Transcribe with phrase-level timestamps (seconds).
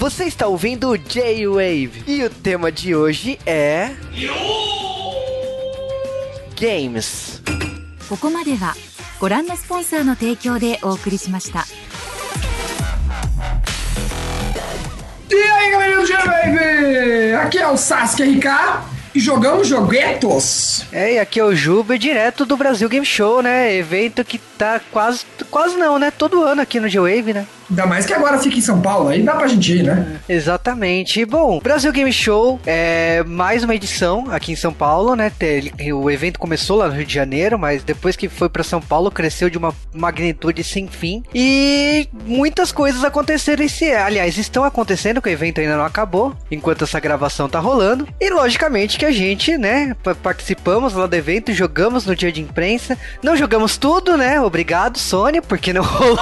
[0.00, 3.90] Você está ouvindo J-Wave e o tema de hoje é
[6.60, 7.42] Games.
[8.08, 8.74] ここまでは
[9.18, 11.64] ご覧のスポンサーの提供でお送りしました。
[15.28, 17.34] E aí, galerinha do J-Wave!
[17.34, 18.46] Aqui é o Sasuke RK
[19.14, 20.84] e jogamos joguetos.
[20.92, 23.74] É, e aqui é o Juba, direto do Brasil Game Show, né?
[23.74, 26.10] Evento que tá quase, quase não, né?
[26.10, 27.46] Todo ano aqui no J-Wave, né?
[27.71, 30.19] Ainda mais que agora fica em São Paulo, aí dá pra gente ir, né?
[30.27, 31.23] Exatamente.
[31.25, 35.31] Bom, Brasil Game Show é mais uma edição aqui em São Paulo, né?
[35.95, 39.09] O evento começou lá no Rio de Janeiro, mas depois que foi pra São Paulo
[39.09, 45.29] cresceu de uma magnitude sem fim e muitas coisas aconteceram esse, aliás, estão acontecendo, que
[45.29, 48.05] o evento ainda não acabou, enquanto essa gravação tá rolando.
[48.19, 52.41] E logicamente que a gente, né, pa- participamos lá do evento, jogamos no dia de
[52.41, 52.97] imprensa.
[53.23, 54.41] Não jogamos tudo, né?
[54.41, 56.19] Obrigado, Sony, porque não rolou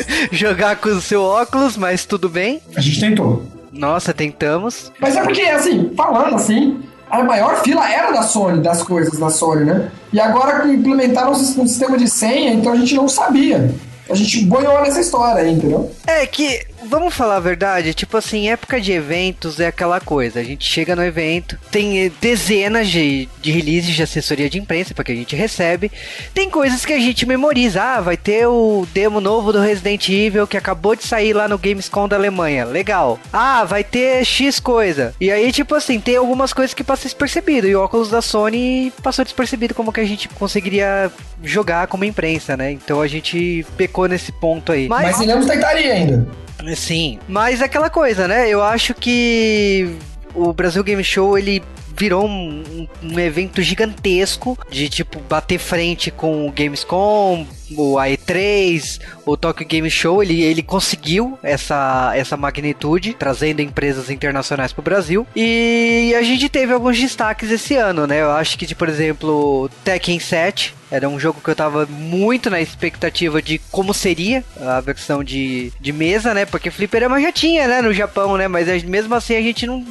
[0.32, 2.60] jogar com o seu óculos, mas tudo bem.
[2.76, 3.42] A gente tentou.
[3.72, 4.90] Nossa, tentamos.
[5.00, 9.30] Mas é porque, assim, falando assim, a maior fila era da Sony, das coisas da
[9.30, 9.90] Sony, né?
[10.12, 13.72] E agora que implementaram um sistema de senha, então a gente não sabia.
[14.10, 15.90] A gente boiou nessa história aí, entendeu?
[16.06, 20.40] É que, vamos falar a verdade, tipo assim, época de eventos é aquela coisa.
[20.40, 24.94] A gente chega no evento, tem eh, dezenas de, de releases de assessoria de imprensa
[24.94, 25.90] porque a gente recebe.
[26.32, 27.82] Tem coisas que a gente memoriza.
[27.82, 31.58] Ah, vai ter o demo novo do Resident Evil que acabou de sair lá no
[31.58, 32.64] Gamescom da Alemanha.
[32.64, 33.18] Legal.
[33.32, 35.14] Ah, vai ter X coisa.
[35.20, 37.66] E aí, tipo assim, tem algumas coisas que passam despercebido.
[37.66, 41.10] E o óculos da Sony passou despercebido como que a gente conseguiria
[41.42, 42.72] jogar como imprensa, né?
[42.72, 44.88] Então a gente pecou nesse ponto aí.
[44.88, 46.47] Mas iremos tentar ir ainda.
[46.74, 48.48] Sim, mas é aquela coisa, né?
[48.48, 49.96] Eu acho que
[50.34, 51.62] o Brasil Game Show ele
[51.98, 57.46] virou um, um- evento gigantesco de tipo bater frente com o Gamescom,
[57.76, 64.72] o AE3, o Tokyo Game Show, ele, ele conseguiu essa, essa magnitude, trazendo empresas internacionais
[64.72, 65.26] pro Brasil.
[65.36, 68.22] E a gente teve alguns destaques esse ano, né?
[68.22, 72.48] Eu acho que, de, por exemplo, Tekken 7 era um jogo que eu tava muito
[72.48, 76.46] na expectativa de como seria a versão de, de mesa, né?
[76.46, 78.48] Porque Fliperama já tinha, né, no Japão, né?
[78.48, 79.84] Mas a- mesmo assim a gente não,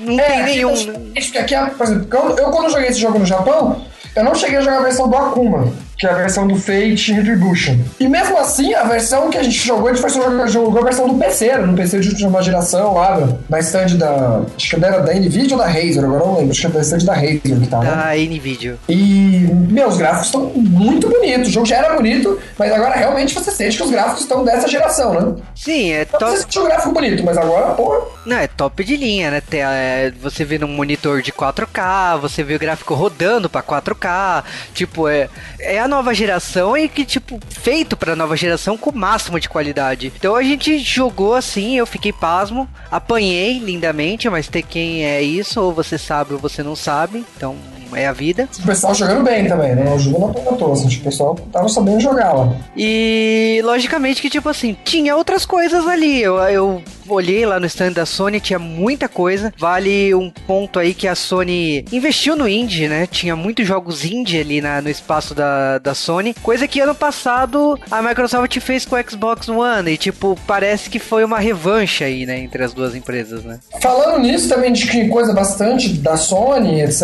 [0.00, 0.70] não tem aqui, nenhum.
[0.70, 0.94] mas- né?
[1.16, 3.84] Isso porque aqui, por exemplo, eu, eu quando joguei esse jogo no Japão,
[4.16, 7.12] eu não cheguei a jogar a versão do Akuma, que é a versão do Fate
[7.12, 7.76] Retribution.
[8.00, 10.84] E mesmo assim, a versão que a gente jogou, a gente foi jogar, jogou a
[10.84, 14.40] versão do PC, no PC de última geração, lá na- na stand da.
[14.56, 16.80] Acho que era da Nvidia ou da Razer, agora não lembro, acho que é da
[16.80, 17.66] stand da Razer que né?
[17.70, 18.76] Da Nvidia.
[18.88, 21.48] E, meu, os gráficos estão muito bonitos.
[21.48, 24.66] O jogo já era bonito, mas agora realmente você sente que os gráficos estão dessa
[24.66, 25.42] geração, né?
[25.54, 26.24] Sim, é top.
[26.24, 28.08] você sentiu o gráfico bonito, mas agora, pô.
[28.24, 29.42] Não, é top de linha, né?
[29.52, 34.44] É, você vê num monitor de 4K, você vê o gráfico rodando pra 4K.
[34.72, 35.28] Tipo, é,
[35.58, 39.48] é a nova geração e que, tipo, feito pra nova geração com o máximo de
[39.48, 40.12] qualidade.
[40.16, 45.60] Então a gente jogou assim, eu fiquei pasmo, apanhei lindamente, mas tem quem é isso,
[45.60, 47.24] ou você sabe ou você não sabe.
[47.36, 47.56] Então
[47.92, 48.48] é a vida.
[48.58, 49.92] O pessoal jogando bem também, né?
[49.92, 52.54] O jogo não tô à toa, assim, o pessoal tava sabendo jogar lá.
[52.76, 56.22] E logicamente que, tipo assim, tinha outras coisas ali.
[56.22, 56.82] Eu, eu
[57.14, 59.52] olhei lá no stand da Sony, tinha muita coisa.
[59.58, 63.06] Vale um ponto aí que a Sony investiu no indie, né?
[63.06, 66.34] Tinha muitos jogos indie ali na- no espaço da, da Sony.
[66.42, 69.90] Coisa que ano passado a Microsoft fez com o Xbox One.
[69.92, 72.38] E, tipo, parece que foi uma revanche aí, né?
[72.40, 73.58] Entre as duas empresas, né?
[73.80, 77.00] Falando nisso também de que coisa bastante da Sony, etc.,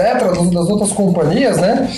[0.52, 1.88] das outras companhias, né?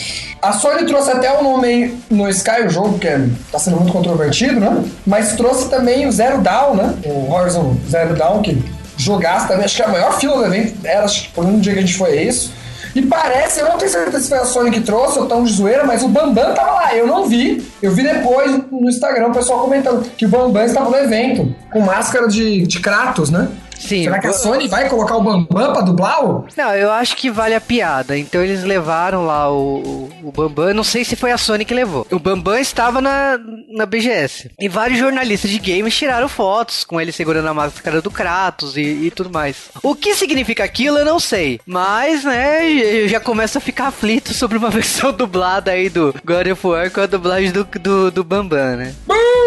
[0.40, 3.92] A Sony trouxe até o nome no Sky, o jogo, que é, tá sendo muito
[3.92, 4.84] controvertido, né?
[5.06, 6.94] Mas trouxe também o Zero Dawn, né?
[7.04, 8.62] O Horizon Zero Dawn, que
[8.96, 11.72] jogasse também, acho que a maior fila do evento era, acho que por um dia
[11.72, 12.52] que a gente foi é isso.
[12.94, 15.52] E parece, eu não tenho certeza se foi a Sony que trouxe ou tão de
[15.52, 17.64] zoeira, mas o Bambam tava lá, eu não vi.
[17.82, 21.80] Eu vi depois no Instagram o pessoal comentando que o Bambam estava no evento, com
[21.80, 23.48] máscara de, de Kratos, né?
[23.78, 24.04] Sim.
[24.04, 26.18] Será que a Sony vai colocar o Bambam pra dublar?
[26.56, 28.18] Não, eu acho que vale a piada.
[28.18, 30.74] Então eles levaram lá o, o, o Bambam.
[30.74, 32.06] Não sei se foi a Sony que levou.
[32.10, 33.38] O Bambam estava na,
[33.68, 34.50] na BGS.
[34.58, 38.80] E vários jornalistas de games tiraram fotos com ele segurando a máscara do Kratos e,
[38.80, 39.68] e tudo mais.
[39.82, 41.60] O que significa aquilo eu não sei.
[41.64, 46.48] Mas, né, eu já começo a ficar aflito sobre uma versão dublada aí do God
[46.48, 48.94] of War com a dublagem do, do, do Bambam, né?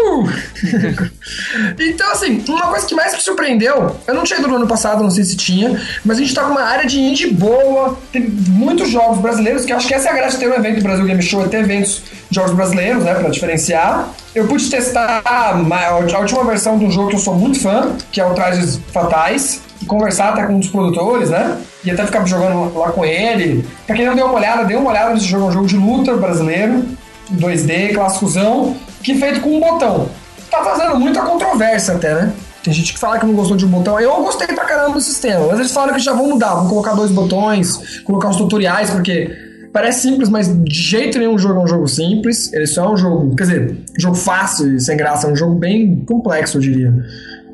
[0.02, 0.28] Uh!
[1.78, 5.02] então, assim, uma coisa que mais me surpreendeu, eu não tinha ido no ano passado,
[5.02, 8.22] não sei se tinha, mas a gente tá com uma área de indie boa, tem
[8.22, 10.82] muitos jogos brasileiros, que acho que essa é a graça de ter um evento do
[10.82, 14.08] Brasil Game Show, é ter eventos de jogos brasileiros, né, pra diferenciar.
[14.34, 18.20] Eu pude testar a, última versão de um jogo que eu sou muito fã, que
[18.20, 21.58] é o Trajes Fatais, conversar até com um dos produtores, né?
[21.84, 23.64] E até ficar jogando lá com ele.
[23.86, 25.76] Pra quem não deu uma olhada, dê uma olhada nesse jogo, é um jogo de
[25.76, 26.84] luta brasileiro,
[27.30, 30.08] 2D, clássicozão, que feito com um botão.
[30.50, 32.32] Tá fazendo muita controvérsia até, né?
[32.62, 33.98] Tem gente que fala que não gostou de um botão.
[33.98, 35.46] Eu gostei pra caramba do sistema.
[35.48, 39.36] Mas eles falaram que já vão mudar, vão colocar dois botões, colocar os tutoriais, porque
[39.72, 42.52] parece simples, mas de jeito nenhum o jogo é um jogo simples.
[42.52, 45.56] Ele só é um jogo, quer dizer, jogo fácil e sem graça, é um jogo
[45.56, 46.94] bem complexo, eu diria.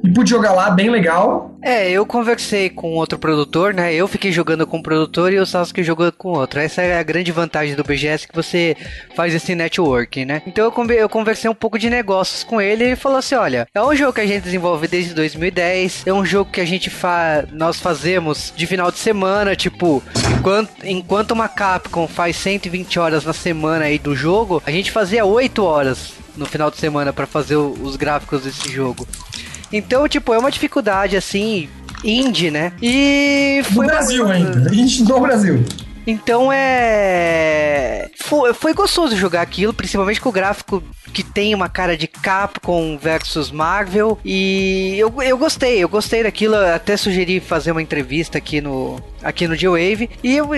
[0.02, 1.56] E pude jogar lá, bem legal.
[1.60, 3.92] É, eu conversei com outro produtor, né?
[3.92, 6.60] Eu fiquei jogando com um produtor e o Sasuke jogou com outro.
[6.60, 8.76] Essa é a grande vantagem do BGS que você
[9.16, 10.42] faz esse networking, né?
[10.46, 13.82] Então eu, conversei um pouco de negócios com ele e ele falou assim: olha, é
[13.82, 17.44] um jogo que a gente desenvolve desde 2010, é um jogo que a gente fa
[17.52, 20.02] nós fazemos de final de semana, tipo,
[20.38, 25.24] enquanto, enquanto uma Capcom faz 120 horas na semana aí do jogo, a gente fazia
[25.24, 29.06] 8 horas no final de semana para fazer os gráficos desse jogo.
[29.72, 31.68] Então, tipo, é uma dificuldade assim,
[32.04, 32.72] indie, né?
[32.80, 33.86] E foi.
[33.86, 34.34] No Brasil uma...
[34.34, 34.74] ainda.
[34.74, 35.64] Indie no Brasil.
[36.06, 38.08] Então é.
[38.16, 40.82] Foi, foi gostoso jogar aquilo, principalmente com o gráfico
[41.12, 44.18] que tem uma cara de Capcom versus Marvel.
[44.24, 46.56] E eu, eu gostei, eu gostei daquilo.
[46.56, 50.10] Até sugeri fazer uma entrevista aqui no, aqui no G-Wave.
[50.22, 50.48] E eu,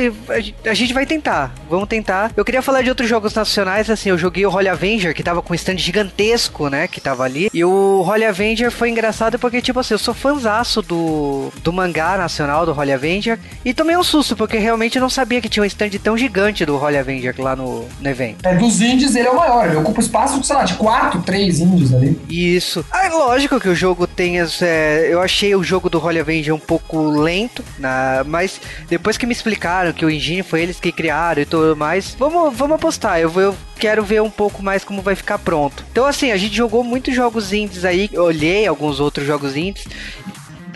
[0.65, 2.33] a gente vai tentar, vamos tentar.
[2.37, 5.43] Eu queria falar de outros jogos nacionais, assim, eu joguei o Holy Avenger, que tava
[5.43, 7.51] com um stand gigantesco, né, que tava ali.
[7.53, 12.17] E o Holy Avenger foi engraçado porque, tipo assim, eu sou fanzaço do, do mangá
[12.17, 13.39] nacional do Holy Avenger.
[13.65, 16.65] E tomei um susto, porque realmente eu não sabia que tinha um stand tão gigante
[16.65, 18.47] do Holy Avenger lá no, no evento.
[18.47, 21.61] É, dos indies ele é o maior, ele ocupa espaço, sei lá, de quatro, três
[21.61, 22.21] indies ali.
[22.29, 22.85] Isso.
[22.91, 24.61] Ah, lógico que o jogo tem as.
[24.63, 29.27] É, eu achei o jogo do Holy Avenger um pouco lento, na, mas depois que
[29.27, 33.19] me explicaram que o engine foi eles que criaram e tudo mais, vamos, vamos apostar.
[33.21, 35.85] Eu, eu quero ver um pouco mais como vai ficar pronto.
[35.91, 39.87] Então, assim, a gente jogou muitos jogos indies aí, olhei alguns outros jogos indies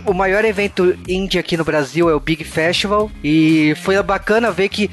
[0.06, 4.68] o maior evento indie aqui no Brasil é o Big Festival e foi bacana ver
[4.68, 4.90] que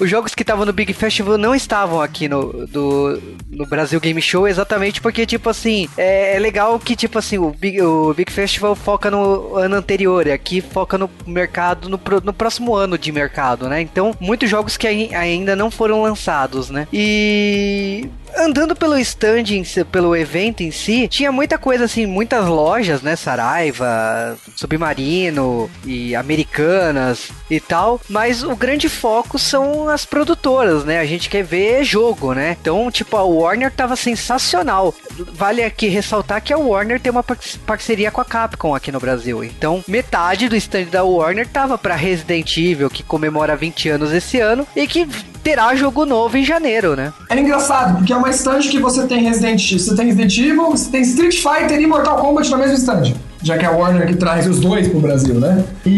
[0.00, 4.20] os jogos que estavam no Big Festival não estavam aqui no, do, no Brasil Game
[4.22, 8.30] Show, exatamente porque, tipo assim, é, é legal que, tipo assim, o Big, o Big
[8.30, 13.10] Festival foca no ano anterior, e aqui foca no mercado, no, no próximo ano de
[13.10, 13.80] mercado, né?
[13.80, 16.86] Então, muitos jogos que ainda não foram lançados, né?
[16.92, 19.44] E andando pelo stand,
[19.90, 23.16] pelo evento em si, tinha muita coisa assim, muitas lojas, né?
[23.16, 28.00] Saraiva, Submarino e Americanas e tal.
[28.08, 30.98] Mas o grande foco são as produtoras, né?
[30.98, 32.56] A gente quer ver jogo, né?
[32.60, 34.94] Então, tipo, a Warner tava sensacional.
[35.32, 37.24] Vale aqui ressaltar que a Warner tem uma
[37.66, 39.42] parceria com a Capcom aqui no Brasil.
[39.44, 44.40] Então, metade do stand da Warner tava para Resident Evil, que comemora 20 anos esse
[44.40, 45.08] ano e que
[45.42, 47.12] terá jogo novo em janeiro, né?
[47.28, 50.90] É engraçado, porque é uma stand que você tem Resident, você tem Resident Evil, você
[50.90, 53.14] tem Street Fighter e Mortal Kombat na mesma stand.
[53.42, 55.64] Já que é a Warner que traz os dois pro Brasil, né?
[55.86, 55.97] E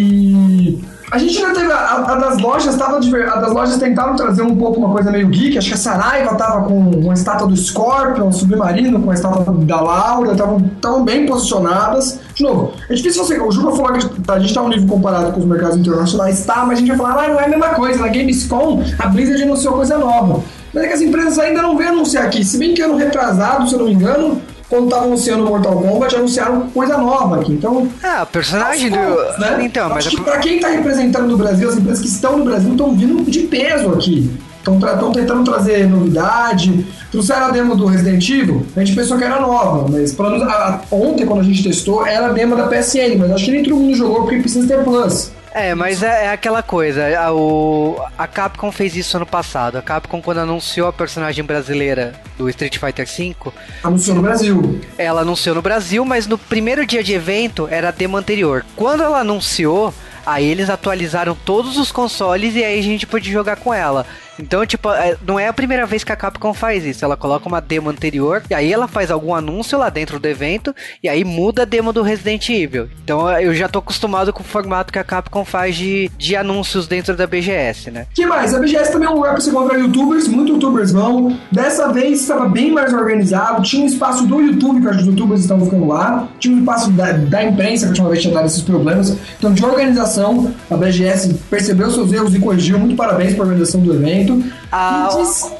[1.11, 1.73] a gente ainda teve.
[1.73, 2.99] A, a das lojas tava.
[2.99, 5.59] A das lojas tentaram trazer um pouco uma coisa meio geek.
[5.59, 9.81] Acho que a Saraiva tava com uma estátua do Scorpion, submarino, com a estátua da
[9.81, 12.21] Laura, estavam bem posicionadas.
[12.35, 13.41] De novo, é difícil você.
[13.41, 16.65] O Juba falou que a gente tá um nível comparado com os mercados internacionais, tá,
[16.65, 18.01] mas a gente vai falar, ah, não é a mesma coisa.
[18.01, 20.43] Na Gamescom, a Blizzard anunciou coisa nova.
[20.73, 22.45] Mas é que as empresas ainda não vêm anunciar aqui.
[22.45, 26.15] Se bem que ano retrasado, se eu não me engano, quando tava anunciando Mortal Kombat,
[26.15, 27.53] anunciaram coisa nova aqui.
[27.53, 27.89] Então.
[28.03, 28.97] Ah, o personagem do.
[28.97, 29.59] Né?
[29.63, 30.07] Então, mas.
[30.07, 32.95] Acho que pra quem tá representando no Brasil, as empresas que estão no Brasil estão
[32.95, 34.31] vindo de peso aqui.
[34.59, 36.87] Estão tentando trazer novidade.
[37.11, 40.81] Trouxeram a demo do Resident Evil, a gente pensou que era nova, mas menos, a,
[40.93, 43.75] ontem, quando a gente testou, era a demo da PSN, mas acho que nem todo
[43.75, 45.33] mundo jogou porque precisa ter Plus.
[45.53, 47.07] É, mas é, é, aquela coisa.
[47.19, 49.77] A, o, a Capcom fez isso ano passado.
[49.79, 53.53] A Capcom, quando anunciou a personagem brasileira do Street Fighter V.
[53.83, 54.81] Anunciou no Brasil.
[54.97, 58.65] Ela anunciou no Brasil, mas no primeiro dia de evento era a demo anterior.
[58.77, 59.93] Quando ela anunciou,
[60.25, 64.07] aí eles atualizaram todos os consoles e aí a gente pôde jogar com ela.
[64.41, 67.05] Então, tipo, é, não é a primeira vez que a Capcom faz isso.
[67.05, 70.75] Ela coloca uma demo anterior e aí ela faz algum anúncio lá dentro do evento
[71.03, 72.89] e aí muda a demo do Resident Evil.
[73.03, 76.87] Então eu já tô acostumado com o formato que a Capcom faz de, de anúncios
[76.87, 78.07] dentro da BGS, né?
[78.15, 78.55] que mais?
[78.55, 81.39] A BGS também é um lugar pra você encontrar youtubers, muitos youtubers vão.
[81.51, 85.65] Dessa vez estava bem mais organizado, tinha um espaço do YouTube, que os youtubers estavam
[85.65, 89.17] ficando lá, tinha um espaço da, da imprensa, que ultimamente tinha dado esses problemas.
[89.39, 92.79] Então, de organização, a BGS percebeu seus erros e corrigiu.
[92.79, 94.30] Muito parabéns para a organização do evento.
[94.71, 95.09] Ah,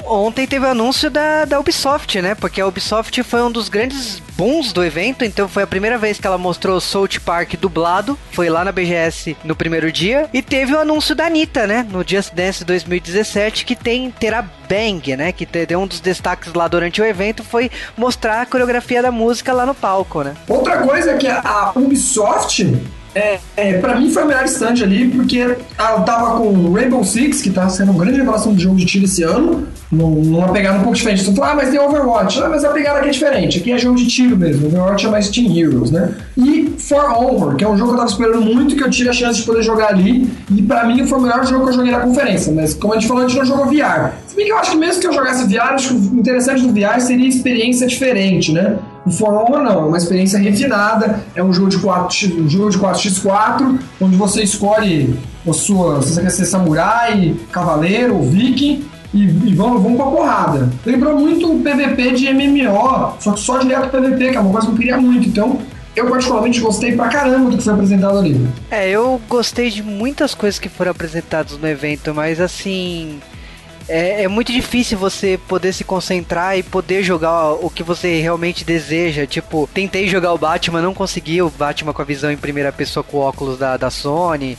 [0.05, 2.35] ontem teve o anúncio da, da Ubisoft, né?
[2.35, 6.19] Porque a Ubisoft foi um dos grandes bons do evento, então foi a primeira vez
[6.19, 10.41] que ela mostrou o South Park dublado, foi lá na BGS no primeiro dia, e
[10.41, 11.85] teve o anúncio da Anitta, né?
[11.89, 15.31] No Just Dance 2017, que tem terá Bang, né?
[15.31, 19.51] Que deu um dos destaques lá durante o evento foi mostrar a coreografia da música
[19.51, 20.33] lá no palco, né?
[20.47, 22.65] Outra coisa é que a Ubisoft
[23.13, 25.55] É, é, pra mim foi a melhor stand ali, porque eu
[26.05, 29.21] tava com Rainbow Six, que tá sendo uma grande revelação de jogo de tiro esse
[29.21, 31.23] ano, numa pegada um pouco diferente.
[31.23, 32.41] Você fala, ah, mas tem Overwatch.
[32.41, 33.57] Ah, mas a pegada aqui é diferente.
[33.59, 34.67] Aqui é jogo de tiro mesmo.
[34.67, 36.15] Overwatch é mais Team Heroes, né?
[36.37, 39.09] E For Honor, que é um jogo que eu tava esperando muito, que eu tive
[39.09, 40.29] a chance de poder jogar ali.
[40.49, 42.53] E pra mim foi o melhor jogo que eu joguei na conferência.
[42.53, 44.13] Mas como a gente falou, a gente não jogou VR.
[44.27, 46.61] Se bem que eu acho que mesmo que eu jogasse VR, acho que o interessante
[46.61, 48.77] do VR seria experiência diferente, né?
[49.05, 52.69] O For Honor não, é uma experiência refinada, é um jogo de 4x, um jogo
[52.69, 58.85] de 4x4, onde você escolhe a sua, se você quer ser samurai, cavaleiro ou viking,
[59.13, 60.69] e, e vamos, vamos pra porrada.
[60.85, 64.67] Lembrou muito o PVP de MMO, só que só direto PVP, que é uma coisa
[64.67, 65.27] que eu queria muito.
[65.27, 65.59] Então,
[65.95, 68.47] eu particularmente gostei pra caramba do que foi apresentado ali.
[68.69, 73.19] É, eu gostei de muitas coisas que foram apresentadas no evento, mas assim.
[73.87, 78.63] É, é, muito difícil você poder se concentrar e poder jogar o que você realmente
[78.63, 79.25] deseja.
[79.25, 83.03] Tipo, tentei jogar o Batman, não consegui o Batman com a visão em primeira pessoa
[83.03, 84.57] com o óculos da, da Sony.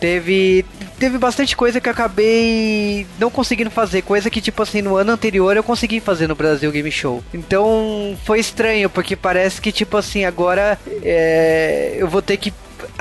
[0.00, 0.64] Teve,
[0.98, 4.00] teve bastante coisa que eu acabei não conseguindo fazer.
[4.00, 7.22] Coisa que, tipo assim, no ano anterior eu consegui fazer no Brasil Game Show.
[7.34, 12.50] Então foi estranho, porque parece que, tipo assim, agora é, eu vou ter que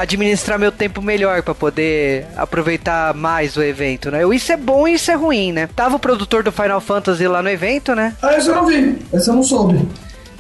[0.02, 4.22] administrar meu tempo melhor para poder aproveitar mais o evento, né?
[4.34, 5.68] Isso é bom e isso é ruim, né?
[5.76, 8.14] Tava o produtor do Final Fantasy lá no evento, né?
[8.22, 8.98] Ah, esse eu não vi.
[9.14, 9.88] Esse eu não soube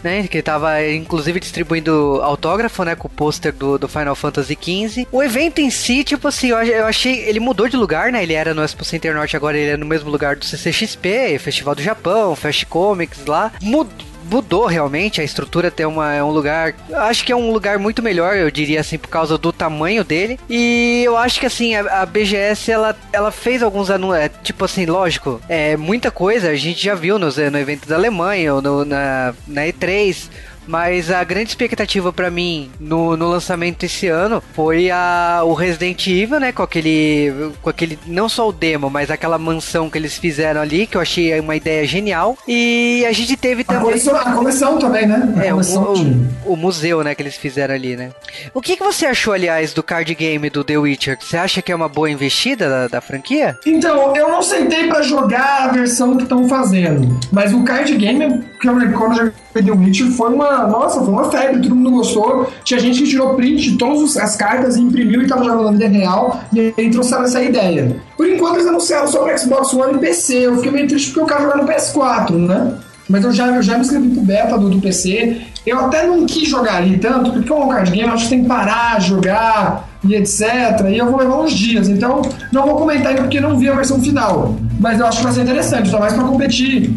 [0.04, 0.28] né?
[0.28, 2.96] Que tava inclusive distribuindo autógrafo, né?
[2.96, 5.08] Com o pôster do, do Final Fantasy XV.
[5.12, 7.20] O evento em si, tipo assim, eu, achei.
[7.28, 8.24] Ele mudou de lugar, né?
[8.24, 11.76] Ele era no Expo Center Norte, agora ele é no mesmo lugar do CCXP, Festival
[11.76, 13.52] do Japão, Fast Comics lá.
[13.62, 15.22] Mudou mudou realmente.
[15.22, 16.76] A estrutura tem uma, é um lugar.
[16.94, 20.40] Acho que é um lugar muito melhor, eu diria assim, por causa do tamanho dele.
[20.50, 24.20] E eu acho que assim, a, a BGS ela, ela fez alguns anúncios.
[24.20, 27.96] É, tipo assim, lógico, é muita coisa a gente já viu nos, no evento da
[27.96, 30.30] Alemanha ou no, na, na E3
[30.68, 36.06] mas a grande expectativa para mim no, no lançamento esse ano foi a, o Resident
[36.08, 36.52] Evil, né?
[36.52, 37.98] Com aquele, com aquele.
[38.06, 41.56] Não só o demo, mas aquela mansão que eles fizeram ali, que eu achei uma
[41.56, 42.38] ideia genial.
[42.48, 43.82] E a gente teve também.
[43.82, 45.34] A coleção, a coleção também, né?
[45.38, 47.16] A é, o, o, o, museu, né?
[47.16, 48.12] Que eles fizeram ali, né?
[48.54, 51.18] O que, que você achou, aliás, do card game do The Witcher?
[51.20, 53.58] Você acha que é uma boa investida da, da franquia?
[53.66, 57.20] Então, eu não sentei para jogar a versão que estão fazendo.
[57.32, 60.68] Mas o card game, que eu recordo, The Witcher foi uma.
[60.68, 62.52] Nossa, foi uma febre, todo mundo gostou.
[62.64, 65.72] Tinha gente que tirou print de todas as cartas e imprimiu e tava jogando na
[65.72, 66.42] vida real.
[66.52, 67.96] E aí trouxeram essa ideia.
[68.18, 70.48] Por enquanto eles anunciaram só para Xbox One e PC.
[70.48, 72.78] Eu fiquei meio triste porque eu quero jogar no PS4, né?
[73.10, 75.42] Mas eu já, eu já me inscrevi pro beta do, do PC.
[75.66, 78.48] Eu até não quis jogar ali tanto, porque o card game acho que tem que
[78.48, 80.42] parar, jogar e etc.
[80.90, 81.88] E eu vou levar uns dias.
[81.88, 84.56] Então, não vou comentar ainda porque não vi a versão final.
[84.80, 86.94] Mas eu acho que vai ser interessante, só mais pra competir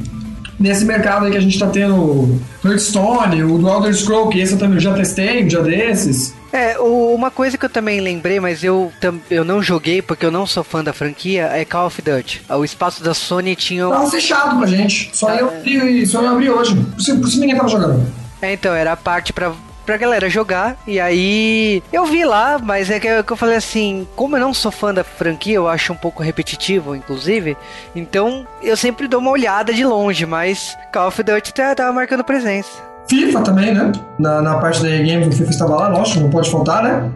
[0.59, 4.53] nesse mercado aí que a gente tá tendo Hearthstone, o do Elder Scroll, que esse
[4.53, 6.35] eu também já testei um dia desses.
[6.53, 8.93] É, uma coisa que eu também lembrei, mas eu,
[9.31, 12.43] eu não joguei porque eu não sou fã da franquia, é Call of Duty.
[12.51, 13.89] O espaço da Sony tinha.
[13.89, 15.11] Tava fechado pra gente.
[15.15, 16.75] Só, ah, eu, abri, só eu abri hoje.
[16.75, 18.07] Por isso, por isso ninguém tava jogando.
[18.43, 19.53] É, então, era a parte pra
[19.85, 20.77] pra galera jogar.
[20.87, 24.41] E aí eu vi lá, mas é que eu, que eu falei assim, como eu
[24.41, 27.57] não sou fã da franquia, eu acho um pouco repetitivo, inclusive.
[27.95, 32.25] Então eu sempre dou uma olhada de longe, mas Call of Duty tá, tava marcando
[32.25, 32.71] presença.
[33.09, 33.93] FIFA também, né?
[34.19, 37.11] Na, na parte da EA Games, o FIFA estava lá, lógico, não pode faltar, né?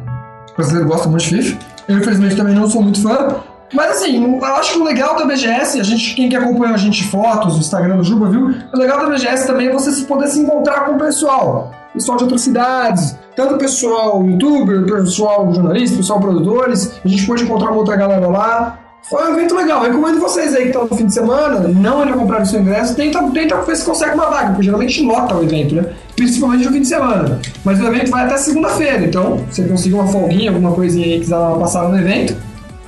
[0.53, 1.59] O brasileiro gosta muito de FIFA.
[1.89, 3.37] Eu, infelizmente, também não sou muito fã.
[3.73, 6.79] Mas assim, eu acho que o legal da BGS, a gente, quem que acompanha a
[6.79, 8.55] gente fotos, o Instagram do Juba, viu?
[8.73, 12.25] O legal da BGS também é você poder se encontrar com o pessoal pessoal de
[12.25, 16.93] outras cidades, tanto pessoal youtuber, pessoal jornalista, pessoal produtores.
[17.03, 18.79] A gente pôde encontrar uma outra galera lá.
[19.09, 19.83] Foi um evento legal.
[19.83, 22.95] Recomendo vocês aí que estão no fim de semana, não ainda compraram o seu ingresso,
[22.95, 25.85] tenta, tenta ver se consegue uma vaga, porque geralmente lota o evento, né?
[26.17, 27.41] Principalmente no fim de semana.
[27.65, 31.13] Mas o evento vai até segunda-feira, então se você conseguir uma folguinha, alguma coisinha aí
[31.13, 32.37] que quiser passar no evento,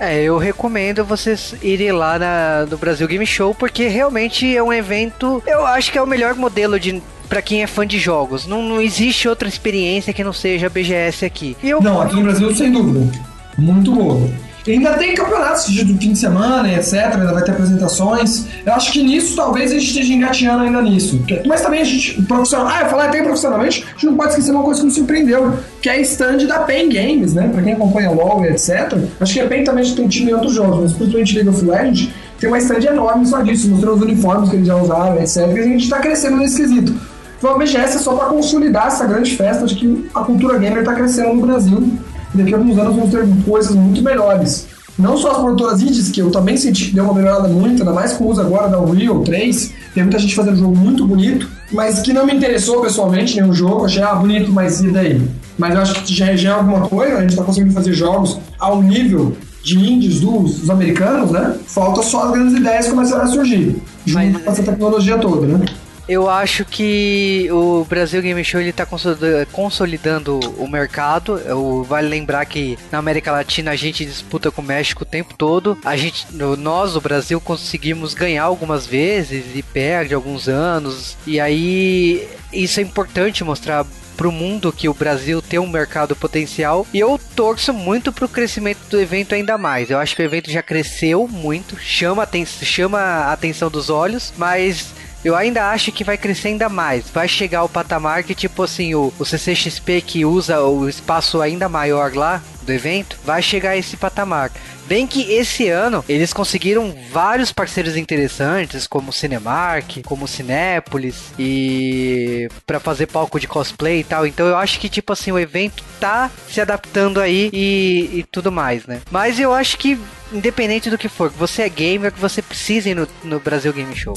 [0.00, 4.72] é, eu recomendo vocês irem lá na, no Brasil Game Show, porque realmente é um
[4.72, 5.42] evento.
[5.46, 8.46] Eu acho que é o melhor modelo de para quem é fã de jogos.
[8.46, 11.56] Não, não existe outra experiência que não seja a BGS aqui.
[11.62, 11.80] Eu...
[11.80, 13.12] Não, aqui no Brasil, sem dúvida.
[13.56, 14.28] Muito boa.
[14.72, 16.94] Ainda tem campeonatos de, do fim de semana, etc.
[17.14, 18.46] Ainda vai ter apresentações.
[18.64, 21.20] Eu acho que nisso talvez a gente esteja engateando ainda nisso.
[21.46, 22.68] Mas também a gente, profissional.
[22.68, 25.58] Ah, eu falar até profissionalmente, a gente não pode esquecer uma coisa que me surpreendeu,
[25.80, 27.48] que é a stand da PEN Games, né?
[27.52, 28.98] Pra quem acompanha LOL e etc.
[29.20, 32.08] Acho que a PEN também tem time em outros jogos, mas principalmente League of Legends,
[32.38, 35.36] tem uma stand enorme só disso, mostrando os uniformes que eles já usaram, etc.
[35.56, 36.94] E a gente tá crescendo nesse quesito.
[37.40, 40.94] Foi uma BGS só para consolidar essa grande festa de que a cultura gamer está
[40.94, 41.92] crescendo no Brasil.
[42.38, 44.66] Daqui a alguns anos vamos ter coisas muito melhores.
[44.98, 47.92] Não só as produtoras indies, que eu também senti que deu uma melhorada muito, ainda
[47.92, 49.72] mais com o uso agora da Unreal 3.
[49.94, 53.52] Tem muita gente fazendo um jogo muito bonito, mas que não me interessou pessoalmente nenhum
[53.52, 53.84] jogo.
[53.84, 55.20] Achei, ah, bonito, mas e daí?
[55.56, 58.38] mas eu acho que já, já é alguma coisa, a gente tá conseguindo fazer jogos
[58.60, 61.54] ao nível de indies dos, dos americanos, né?
[61.66, 63.76] Falta só as grandes ideias começarem a surgir,
[64.06, 65.64] junto Mas- com essa tecnologia toda, né?
[66.08, 71.38] Eu acho que o Brasil Game Show ele tá consolida- consolidando o mercado.
[71.38, 75.34] Eu, vale lembrar que na América Latina a gente disputa com o México o tempo
[75.36, 75.76] todo.
[75.84, 81.16] A gente, nós, o Brasil, conseguimos ganhar algumas vezes e perde alguns anos.
[81.26, 83.84] E aí isso é importante mostrar
[84.16, 88.80] pro mundo que o Brasil tem um mercado potencial e eu torço muito pro crescimento
[88.90, 89.90] do evento ainda mais.
[89.90, 92.26] Eu acho que o evento já cresceu muito, chama
[92.62, 94.92] chama a atenção dos olhos, mas
[95.24, 97.08] eu ainda acho que vai crescer ainda mais.
[97.10, 101.68] Vai chegar ao patamar que, tipo assim, o, o CCXP que usa o espaço ainda
[101.68, 104.52] maior lá do evento, vai chegar a esse patamar.
[104.86, 111.32] Bem que esse ano eles conseguiram vários parceiros interessantes, como o Cinemark, como o Cinépolis,
[111.38, 114.26] e para fazer palco de cosplay e tal.
[114.26, 118.52] Então eu acho que, tipo assim, o evento tá se adaptando aí e, e tudo
[118.52, 119.00] mais, né?
[119.10, 119.98] Mas eu acho que,
[120.32, 123.72] independente do que for, que você é gamer, que você precisa ir no, no Brasil
[123.72, 124.14] Game Show.